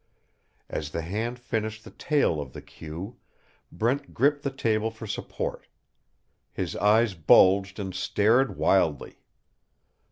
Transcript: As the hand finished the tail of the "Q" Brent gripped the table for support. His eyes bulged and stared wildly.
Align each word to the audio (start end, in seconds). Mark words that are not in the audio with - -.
As 0.67 0.89
the 0.89 1.03
hand 1.03 1.37
finished 1.37 1.83
the 1.83 1.91
tail 1.91 2.41
of 2.41 2.53
the 2.53 2.61
"Q" 2.63 3.17
Brent 3.71 4.15
gripped 4.15 4.41
the 4.41 4.49
table 4.49 4.89
for 4.89 5.05
support. 5.05 5.67
His 6.51 6.75
eyes 6.75 7.13
bulged 7.13 7.77
and 7.77 7.93
stared 7.93 8.57
wildly. 8.57 9.19